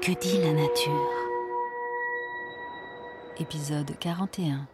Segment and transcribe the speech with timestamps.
[0.00, 1.10] que dit la nature.
[3.40, 4.68] Épisode 41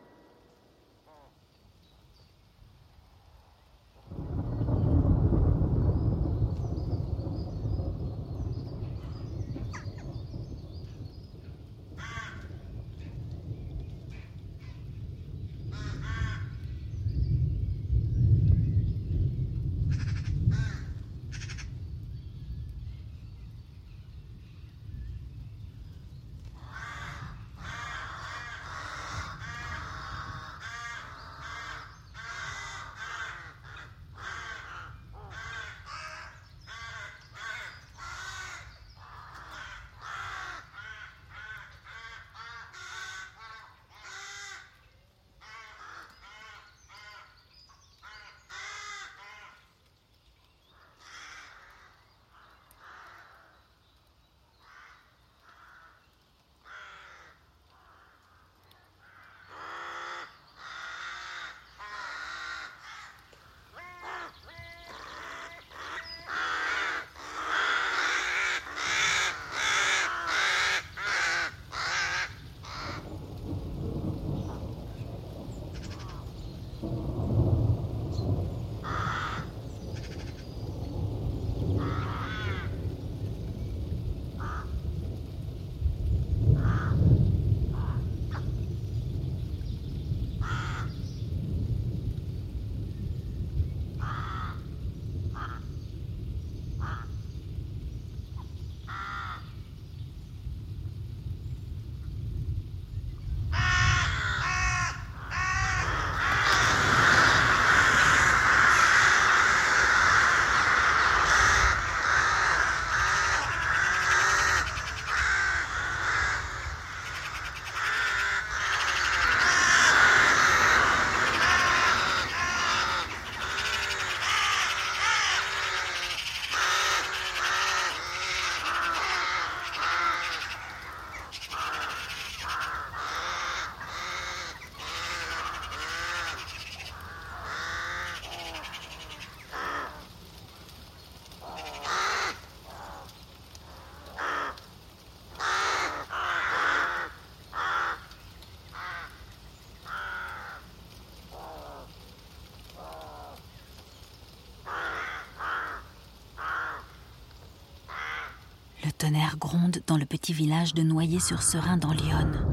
[158.91, 162.45] Le tonnerre gronde dans le petit village de Noyer-sur-Serein dans l'Yonne.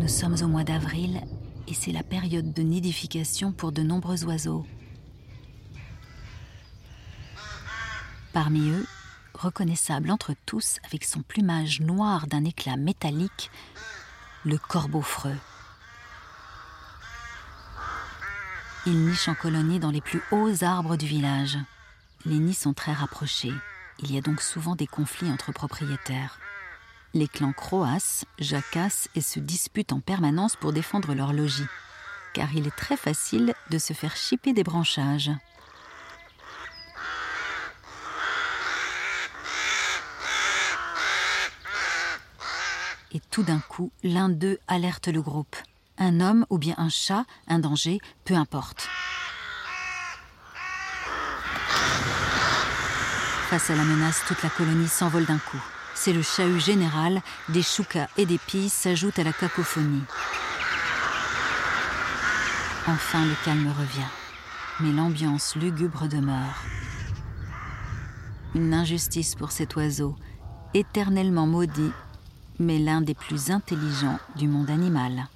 [0.00, 1.20] Nous sommes au mois d'avril
[1.68, 4.66] et c'est la période de nidification pour de nombreux oiseaux.
[8.32, 8.84] Parmi eux,
[9.32, 13.52] reconnaissable entre tous avec son plumage noir d'un éclat métallique,
[14.44, 15.38] le corbeau freux.
[18.86, 21.58] Il niche en colonie dans les plus hauts arbres du village.
[22.24, 23.54] Les nids sont très rapprochés.
[23.98, 26.38] Il y a donc souvent des conflits entre propriétaires.
[27.14, 31.66] Les clans croassent, jacassent et se disputent en permanence pour défendre leur logis,
[32.34, 35.30] car il est très facile de se faire chipper des branchages.
[43.12, 45.56] Et tout d'un coup, l'un d'eux alerte le groupe.
[45.96, 48.90] Un homme ou bien un chat, un danger, peu importe.
[53.56, 55.62] Face à la menace, toute la colonie s'envole d'un coup.
[55.94, 60.02] C'est le chahut général, des choucas et des pilles s'ajoutent à la cacophonie.
[62.86, 64.10] Enfin, le calme revient,
[64.80, 66.64] mais l'ambiance lugubre demeure.
[68.54, 70.16] Une injustice pour cet oiseau,
[70.74, 71.92] éternellement maudit,
[72.58, 75.28] mais l'un des plus intelligents du monde animal.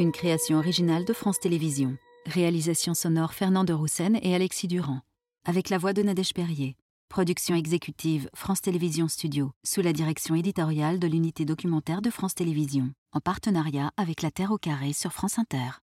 [0.00, 1.96] Une création originale de France Télévisions.
[2.26, 5.00] Réalisation sonore Fernand de Roussen et Alexis Durand.
[5.44, 6.76] Avec la voix de Nadège Perrier.
[7.08, 12.90] Production exécutive France Télévisions Studio, sous la direction éditoriale de l'unité documentaire de France Télévisions,
[13.12, 15.85] en partenariat avec La Terre au Carré sur France Inter.